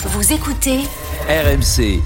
[0.00, 0.78] Vous écoutez
[1.28, 2.00] RMC.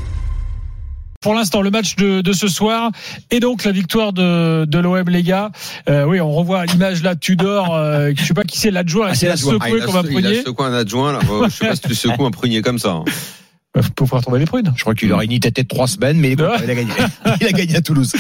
[1.21, 2.91] Pour l'instant, le match de, de, ce soir
[3.31, 5.51] et donc la victoire de, de l'OM, les gars.
[5.91, 7.75] Euh, oui, on revoit l'image là, Tudor.
[7.75, 9.09] Euh, je sais pas qui c'est l'adjoint.
[9.11, 10.43] Ah, c'est la secoué ah, comme un Il a prunier.
[10.43, 11.13] secoué un adjoint.
[11.13, 11.21] Là.
[11.45, 13.03] Je sais pas si tu secoues un prunier comme ça.
[13.75, 13.81] Hein.
[13.95, 14.73] Pour pouvoir tomber les prunes.
[14.77, 16.91] Je crois qu'il aurait une tête de trois semaines, mais il a gagné.
[17.41, 18.13] il a gagné à Toulouse.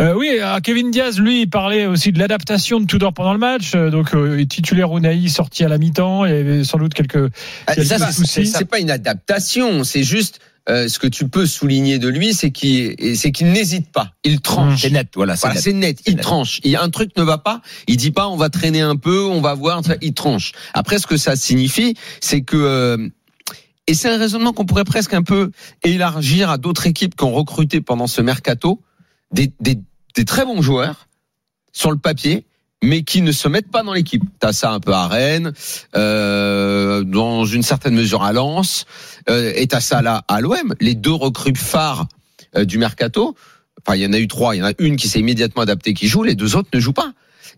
[0.00, 3.38] Euh, oui, euh, Kevin Diaz, lui, il parlait aussi de l'adaptation de Tudor pendant le
[3.38, 3.72] match.
[3.74, 6.24] Euh, donc, euh, titulaire Unai sorti à la mi-temps.
[6.24, 7.30] Il y avait sans doute quelques,
[7.66, 8.46] Ah, quelques ça, c'est- soucis.
[8.46, 9.84] C'est pas une adaptation.
[9.84, 13.90] C'est juste euh, ce que tu peux souligner de lui, c'est qu'il c'est qu'il n'hésite
[13.90, 14.12] pas.
[14.24, 14.82] Il tranche.
[14.82, 15.34] C'est net, voilà.
[15.34, 15.62] C'est Voilà, net.
[15.64, 15.98] c'est net.
[16.06, 16.22] Il net.
[16.22, 16.60] tranche.
[16.62, 17.62] Il y a un truc ne va pas.
[17.88, 19.82] Il dit pas on va traîner un peu, on va voir.
[20.02, 20.52] Il tranche.
[20.72, 23.08] Après, ce que ça signifie, c'est que euh,
[23.86, 25.50] et c'est un raisonnement qu'on pourrait presque un peu
[25.82, 28.80] élargir à d'autres équipes qui ont recruté pendant ce mercato
[29.32, 29.52] des,
[30.26, 31.08] très bons joueurs
[31.72, 32.44] sur le papier,
[32.82, 34.22] mais qui ne se mettent pas dans l'équipe.
[34.38, 35.52] T'as ça un peu à Rennes,
[35.96, 38.84] euh, dans une certaine mesure à Lens,
[39.28, 40.74] euh, et t'as ça là à l'OM.
[40.80, 42.06] Les deux recrues phares
[42.56, 43.34] euh, du mercato.
[43.84, 44.54] Enfin, il y en a eu trois.
[44.54, 46.22] Il y en a une qui s'est immédiatement adaptée, qui joue.
[46.22, 47.12] Les deux autres ne jouent pas.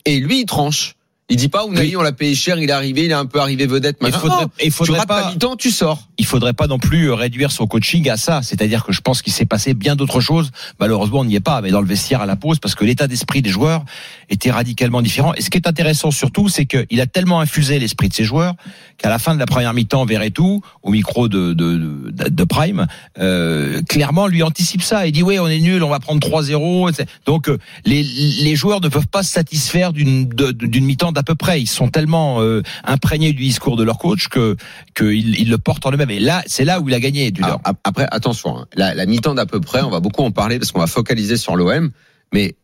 [0.05, 0.95] Et lui, il tranche.
[1.31, 3.41] Il dit pas, Ounahi, on l'a payé cher, il est arrivé, il est un peu
[3.41, 3.97] arrivé vedette.
[4.03, 6.07] Il faudrait, il tu faudrait rates pas, mi-temps, tu sors.
[6.19, 8.43] il faudrait pas non plus euh, réduire son coaching à ça.
[8.43, 10.51] C'est-à-dire que je pense qu'il s'est passé bien d'autres choses.
[10.79, 13.07] Malheureusement, on n'y est pas, mais dans le vestiaire à la pause, parce que l'état
[13.07, 13.87] d'esprit des joueurs
[14.29, 15.33] était radicalement différent.
[15.33, 18.55] Et ce qui est intéressant surtout, c'est qu'il a tellement infusé l'esprit de ses joueurs
[18.99, 22.87] qu'à la fin de la première mi-temps, Verretou, au micro de, de, de, de Prime,
[23.19, 25.07] euh, clairement lui anticipe ça.
[25.07, 26.91] Il dit oui, on est nul, on va prendre 3-0.
[26.91, 27.09] etc.
[27.25, 31.35] Donc euh, les, les joueurs ne peuvent pas se satisfaire d'une d'une mi-temps d'à peu
[31.35, 31.61] près.
[31.61, 34.57] Ils sont tellement euh, imprégnés du discours de leur coach que
[34.95, 36.11] qu'ils ils le portent en eux-mêmes.
[36.11, 37.33] Et là, c'est là où il a gagné.
[37.33, 37.61] Tudor.
[37.65, 38.67] Ah, Après, attention, hein.
[38.75, 41.37] la, la mi-temps d'à peu près, on va beaucoup en parler parce qu'on va focaliser
[41.37, 41.91] sur l'OM,
[42.33, 42.57] mais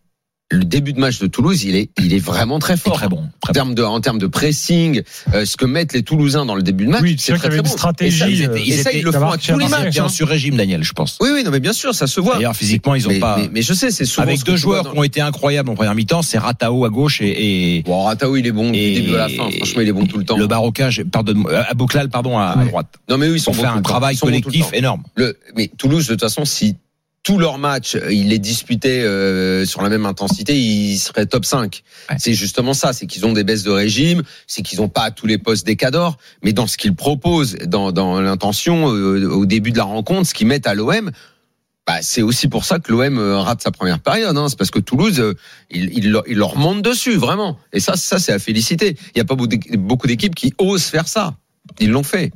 [0.53, 2.95] le début de match de Toulouse, il est, il est vraiment très fort.
[2.95, 3.19] très bon.
[3.19, 3.55] En Très bon.
[3.55, 6.87] termes de, en termes de pressing, euh, ce que mettent les Toulousains dans le début
[6.87, 7.71] de match, Oui, c'est très très une bon.
[7.71, 9.99] stratégie, Et ça, ils, euh, étaient- et ça, ils le font à tous les matchs.
[9.99, 10.05] Hein.
[10.07, 11.19] un sur-régime, Daniel, je pense.
[11.21, 12.35] Oui, oui, non, mais bien sûr, ça se voit.
[12.35, 13.37] D'ailleurs, physiquement, ils ont mais, pas.
[13.39, 15.71] mais, mais je sais, c'est souvent avec ce deux joueurs dans- qui ont été incroyables
[15.71, 18.95] en première mi-temps, c'est Ratao à gauche et, et, Bon, Rataou, il est bon et-
[18.95, 19.49] du début à la fin.
[19.57, 20.37] Franchement, il est bon tout le temps.
[20.37, 22.89] le barocage, pardon, à Bouclal, pardon, à, à droite.
[23.09, 25.05] Non, mais oui, ils sont tout un travail Ils collectif énorme.
[25.15, 26.75] Le, mais Toulouse, de toute façon, si
[27.23, 31.45] tous leurs matchs, euh, ils les disputaient euh, sur la même intensité, ils seraient top
[31.45, 31.83] 5.
[32.11, 32.17] Ouais.
[32.19, 35.11] C'est justement ça, c'est qu'ils ont des baisses de régime, c'est qu'ils n'ont pas à
[35.11, 39.45] tous les postes des cadors, mais dans ce qu'ils proposent, dans, dans l'intention, euh, au
[39.47, 41.11] début de la rencontre, ce qu'ils mettent à l'OM,
[41.87, 44.37] bah, c'est aussi pour ça que l'OM euh, rate sa première période.
[44.37, 44.47] Hein.
[44.49, 45.35] C'est parce que Toulouse, euh,
[45.71, 47.59] il, il, leur- il leur monte dessus, vraiment.
[47.73, 48.97] Et ça, ça c'est à féliciter.
[49.09, 51.35] Il n'y a pas beaucoup d'équipes qui osent faire ça.
[51.81, 52.33] Ils l'ont fait.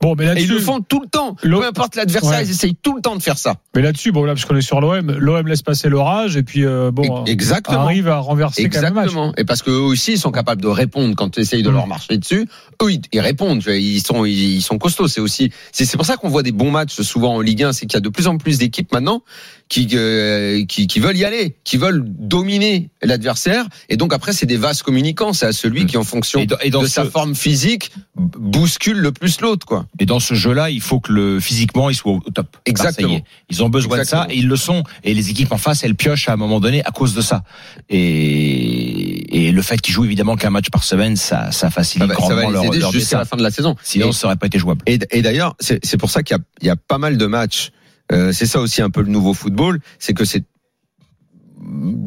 [0.00, 1.34] Bon, mais Et là-dessus, ils le font tout le temps.
[1.40, 2.44] Peu importe l'adversaire, Ouais.
[2.44, 3.56] ils essayent tout le temps de faire ça.
[3.74, 6.64] mais là-dessus, bon, là, parce qu'on est sur l'OM, l'OM laisse passer l'orage et puis,
[6.64, 7.80] euh, bon, Exactement.
[7.80, 9.04] arrive à renverser quand même le match.
[9.06, 9.32] Exactement.
[9.36, 11.74] Et parce qu'eux aussi, ils sont capables de répondre quand tu essayes de Mm.
[11.74, 12.46] leur marcher dessus.
[12.82, 13.62] Eux, ils, ils répondent.
[13.66, 15.08] Ils sont, ils, ils sont costauds.
[15.08, 17.72] C'est aussi, c'est c'est pour ça qu'on voit des bons matchs souvent en Ligue 1.
[17.72, 19.22] C'est qu'il y a de plus en plus d'équipes maintenant
[19.68, 23.66] qui, euh, qui, qui veulent y aller, qui veulent dominer l'adversaire.
[23.88, 25.32] Et donc après, c'est des vases communicants.
[25.32, 25.86] C'est à celui Mm.
[25.86, 29.40] qui, en fonction Et dans, et dans de ce, sa forme physique, bouscule le plus
[29.40, 29.85] l'autre, quoi.
[29.98, 32.56] Et dans ce jeu-là, il faut que le, physiquement, il soit au top.
[32.64, 33.20] Exactement.
[33.50, 34.82] Ils ont besoin de ça et ils le sont.
[35.04, 37.44] Et les équipes en face, elles piochent à un moment donné à cause de ça.
[37.88, 42.14] Et, et le fait qu'ils jouent évidemment qu'un match par semaine, ça, ça facilite Ça
[42.14, 43.76] va, ça grandement va les aider leur jusqu'à la fin de la saison.
[43.82, 44.82] Sinon, Et- ça aurait pas été jouable.
[44.86, 47.26] Et, et d'ailleurs, c'est pour ça qu'il y a, il y a pas mal de
[47.26, 47.70] matchs.
[48.12, 50.44] Euh, c'est ça aussi un peu le nouveau football, c'est que c'est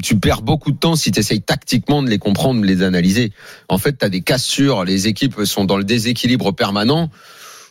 [0.03, 3.31] tu perds beaucoup de temps si tu essayes tactiquement de les comprendre, de les analyser.
[3.67, 7.09] En fait, tu as des cassures, les équipes sont dans le déséquilibre permanent.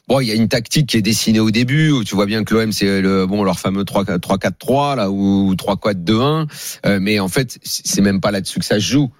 [0.08, 2.42] Bon, il y a une tactique qui est dessinée au début, où tu vois bien
[2.42, 6.46] que l'OM c'est le bon leur fameux 3-4-3 là ou 3-4-2-1,
[6.86, 9.10] euh, mais en fait, c'est même pas là-dessus que ça se joue.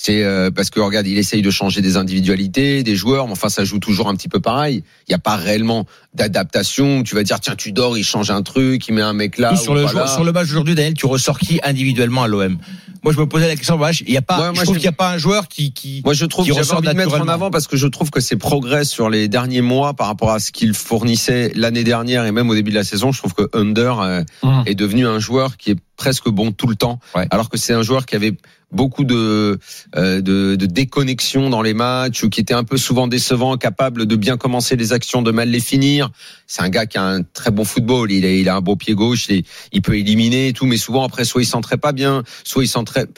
[0.00, 3.48] C'est euh, parce que regarde, il essaye de changer des individualités, des joueurs, mais enfin
[3.48, 4.84] ça joue toujours un petit peu pareil.
[5.08, 7.02] Il n'y a pas réellement d'adaptation.
[7.02, 9.56] Tu vas dire tiens tu dors, il change un truc, il met un mec là.
[9.56, 12.58] sur, ou le jour- sur le match d'aujourd'hui, Daniel, tu ressors qui individuellement à l'OM
[13.04, 13.76] Moi, je me posais la question.
[13.76, 14.38] voilà, Il y a pas.
[14.38, 15.72] Ouais, moi, je trouve qu'il n'y a pas un joueur qui.
[15.72, 17.86] qui Moi, je trouve qui que ressort envie de mettre en avant parce que je
[17.86, 21.84] trouve que ses progrès sur les derniers mois par rapport à ce qu'il fournissait l'année
[21.84, 24.62] dernière et même au début de la saison, je trouve que Under euh, Hum.
[24.66, 27.26] est devenu un joueur qui est presque bon tout le temps, Ouais.
[27.30, 28.32] alors que c'est un joueur qui avait
[28.70, 29.58] beaucoup de,
[29.96, 34.06] euh, de de déconnexion dans les matchs ou qui était un peu souvent décevant, capable
[34.06, 36.10] de bien commencer les actions, de mal les finir.
[36.46, 38.76] C'est un gars qui a un très bon football, il a, il a un beau
[38.76, 39.42] pied gauche, il,
[39.72, 42.68] il peut éliminer et tout, mais souvent après soit il s'entraîne pas bien, soit il
[42.68, 43.08] s'entraîne.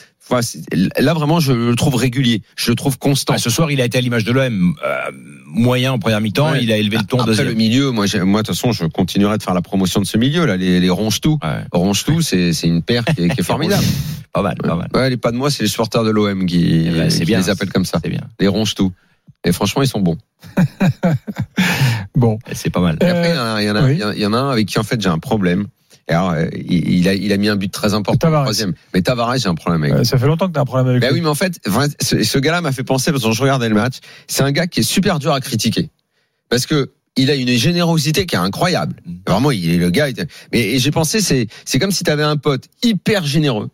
[0.98, 3.32] Là vraiment, je le trouve régulier, je le trouve constant.
[3.34, 4.74] Ah, ce soir, il a été à l'image de l'OM.
[4.84, 5.10] euh,
[5.52, 6.62] moyen en première mi-temps, Ouais.
[6.62, 7.48] il a élevé le ton Après deuxième.
[7.48, 10.46] le milieu, moi, de toute façon, je continuerai de faire la promotion de ce milieu
[10.46, 11.38] là, les, les ronge tout.
[11.42, 11.64] Ouais.
[11.72, 13.84] Ronge tout, c'est c'est une paire qui est, qui est formidable.
[14.32, 14.88] Pas mal, pas mal.
[14.94, 17.24] Ouais, les pas de moi, c'est les supporters de l'OM qui, Eh ben, c'est qui
[17.26, 17.38] bien.
[17.38, 17.98] les appellent comme ça.
[18.02, 18.22] C'est bien.
[18.38, 18.92] Les ronge tout.
[19.44, 20.18] Et franchement, ils sont bons.
[22.14, 22.38] Bon.
[22.52, 22.96] C'est pas mal.
[23.00, 23.92] Et après, il y en a- il y, en a- oui.
[23.94, 25.18] il y en a- il y en a un avec qui en fait j'ai un
[25.18, 25.66] problème.
[26.10, 28.42] Et alors, euh, il, a, il a mis un but très important, Tavares.
[28.42, 28.74] troisième.
[28.92, 29.94] Mais Tavares, j'ai un problème avec.
[29.94, 31.14] Euh, ça fait longtemps que t'as un problème avec Ben lui.
[31.14, 31.60] oui, mais en fait,
[32.02, 33.98] ce, ce gars-là m'a fait penser parce que je regardais le match.
[34.26, 35.88] C'est un gars qui est super dur à critiquer
[36.48, 38.96] parce que il a une générosité qui est incroyable.
[39.26, 40.08] Vraiment, il est le gars.
[40.52, 43.68] Mais et j'ai pensé, c'est c'est comme si tu avais un pote hyper généreux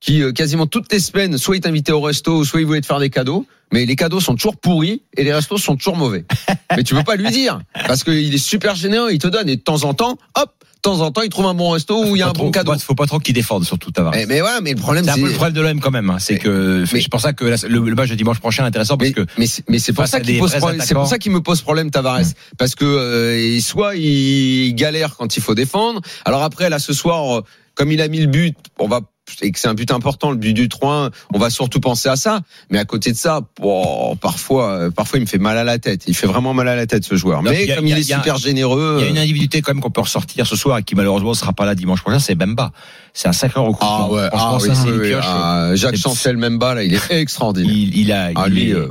[0.00, 2.86] qui euh, quasiment toutes les semaines, soit il t'invitait au resto, soit il voulait te
[2.86, 3.46] faire des cadeaux.
[3.72, 6.26] Mais les cadeaux sont toujours pourris et les restos sont toujours mauvais.
[6.76, 9.56] mais tu peux pas lui dire parce qu'il est super généreux, il te donne et
[9.56, 10.52] de temps en temps, hop,
[10.82, 12.72] temps en temps, il trouve un bon resto où il y a un bon cadeau.
[12.72, 14.12] faut pas- Faut pas trop qu'il défende, surtout Tavares.
[14.14, 16.10] Mais, mais voilà, mais le problème C'est un peu le problème de l'OM quand même.
[16.10, 16.16] hein.
[16.18, 18.66] C'est que mais- c'est pour ça que la- le, le match de dimanche prochain est
[18.66, 20.80] intéressant parce mais, que mais c'est- mais c'est pour ça qu'il des pose vrais problème.
[20.80, 21.00] C'est attaquants.
[21.00, 22.20] pour ça qu'il me pose problème Tavares
[22.58, 26.00] parce que euh, soit il galère quand il faut défendre.
[26.24, 27.44] Alors après là ce soir euh,
[27.74, 29.00] comme il a mis le but, on va
[29.40, 32.16] et que c'est un but important le but du 3 on va surtout penser à
[32.16, 32.40] ça.
[32.70, 35.78] Mais à côté de ça, bon, parfois euh, parfois il me fait mal à la
[35.78, 36.02] tête.
[36.06, 37.42] Il fait vraiment mal à la tête ce joueur.
[37.42, 38.96] Mais a- comme il est super généreux.
[38.98, 40.94] il y a une euh, individualité quand même qu'on peut ressortir ce soir et qui
[40.94, 42.72] malheureusement sera pas là dimanche prochain, c'est Bemba.
[43.14, 44.08] C'est un sacré recrutement.
[44.08, 47.72] ah ouais, ah oui, oui, ah, Jacques Chancel Memba là, il est extraordinaire.
[47.72, 48.90] Il, il a, Ah, il lui, est, euh,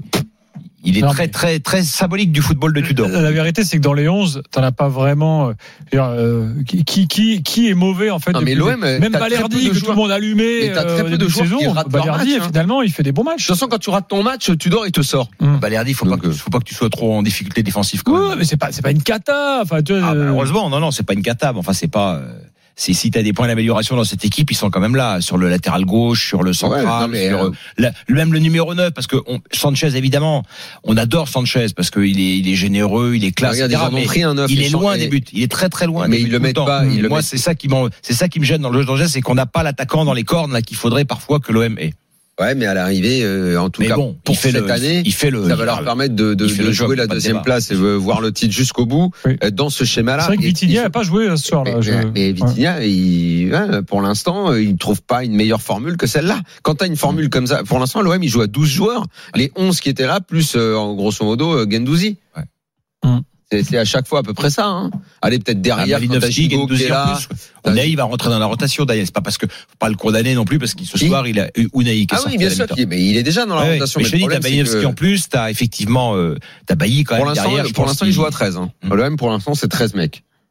[0.84, 3.08] il est Non, très très très symbolique du football de Tudor.
[3.08, 5.50] La vérité, c'est que dans les 11, t'en as pas vraiment.
[5.50, 5.54] euh,
[5.92, 9.00] je veux dire, euh, qui, qui, qui est mauvais en fait Non, mais l'OM, euh,
[9.00, 9.92] Même Balerdi, de que tout joueurs.
[9.96, 11.58] le monde allumait Mais t'as très euh, peu de joueurs saison.
[11.60, 12.48] qui ratent Balerdi, match, hein.
[12.48, 13.46] finalement, il fait des bons De matchs.
[13.46, 15.30] toute façon, quand tu rates ton match, Tudor il te sort.
[15.40, 15.60] Hum.
[15.60, 18.36] Balerdi, faut pas que, faut pas que tu sois trop en difficulté défensive quand Ouais,
[18.38, 19.60] mais c'est pas, c'est pas une cata.
[19.62, 21.54] Enfin, tu vois, Ah, bah, euh, heureusement, non, non, c'est pas une cata.
[21.54, 22.16] mais Enfin, c'est pas.
[22.16, 22.34] euh,
[22.76, 25.38] C'est si t'as des points d'amélioration dans cette équipe, ils sont quand même là sur
[25.38, 29.08] le latéral gauche, sur le central, Ouais, sur, euh, la- même le numéro 9 parce
[29.08, 30.44] que on, Sanchez évidemment,
[30.84, 33.88] on adore Sanchez parce qu'il est il est généreux, il est classe, Regarde, ils etc.,
[33.90, 34.52] en ont mais pris un neuf.
[34.52, 36.08] il est loin et- des buts, il est très très loin.
[36.08, 37.90] Mais des ils buts le mettent pas, ils le Moi, mettent- c'est ça qui m'en-
[38.02, 40.14] c'est ça qui me gêne dans le jeu d'Angers, c'est qu'on n'a pas l'attaquant dans
[40.14, 41.94] les cornes là qu'il faudrait parfois que l'OM ait.
[42.42, 44.72] Ouais, mais à l'arrivée, euh, en tout Mais cas, bon, pour il fait cette le,
[44.72, 46.88] année, il fait le, ça va leur permettre de, de, il fait de le jouer
[46.90, 47.44] job, la deuxième débat.
[47.44, 49.38] place et euh, voir le titre jusqu'au bout Oui.
[49.44, 50.24] euh, dans ce schéma-là.
[50.24, 51.64] C'est vrai que ils- n'a pas joué ce soir.
[51.64, 52.90] mais, je- mais- Ouais.
[52.90, 56.40] Il, ouais, pour l'instant, il ne trouve pas une meilleure formule que celle-là.
[56.64, 59.06] Quand tu as une formule comme ça, pour l'instant, l'OM, il joue à 12 joueurs.
[59.36, 62.18] Les 11 qui étaient là, plus, euh, grosso modo, Gendouzi.
[62.36, 62.44] Ouais.
[63.04, 63.22] Hum.
[63.52, 64.66] C'est à chaque fois à peu près ça.
[64.66, 64.92] Hein.
[65.22, 67.20] Allez, peut-être Ah, derrière, quand t'as Malinowski, Gigot qui est là.
[67.68, 69.06] Unai il va rentrer dans la rotation d'ailleurs.
[69.06, 71.28] C'est pas parce que faut pas le condamner non plus parce que ce Qui soir
[71.28, 73.46] il a Unai qui est Ah sorti oui, bien sûr, qu'il- mais il est déjà
[73.46, 74.00] dans la rotation.
[74.00, 77.04] Mais mais je le dis, t'as problème, que- en plus, t'as effectivement, euh, t'as Bailly
[77.04, 77.74] quand Pour même l'instant, derrière.
[77.74, 78.56] pour l'instant, il joue à 13.
[78.58, 78.72] Hein.
[78.90, 78.96] Hum.
[78.96, 80.24] L'OM, pour l'instant, c'est 13 mecs.